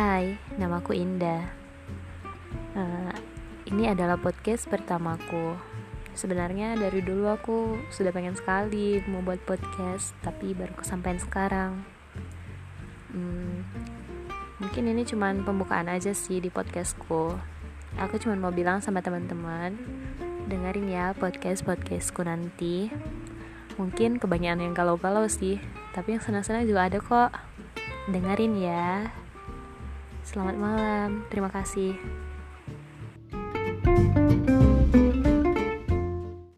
[0.00, 1.44] Hai, namaku Indah.
[2.72, 3.12] Uh,
[3.68, 5.60] ini adalah podcast pertamaku.
[6.16, 11.84] Sebenarnya dari dulu aku sudah pengen sekali mau buat podcast, tapi baru kesampaian sekarang.
[13.12, 13.60] Hmm,
[14.56, 17.36] mungkin ini cuman pembukaan aja sih di podcastku.
[18.00, 19.76] Aku cuma mau bilang sama teman-teman,
[20.48, 22.88] dengerin ya podcast podcastku nanti.
[23.76, 25.60] Mungkin kebanyakan yang galau-galau sih,
[25.92, 27.36] tapi yang senang-senang juga ada kok
[28.08, 29.12] dengerin ya.
[30.30, 31.98] Selamat malam, terima kasih.